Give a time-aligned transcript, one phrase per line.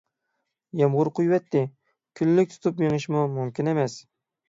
[0.81, 1.63] يامغۇر قۇيۇۋەتتى،
[2.21, 4.05] كۈنلۈك تۇتۇپ مېڭىشمۇ مۇمكىن ئەمەس.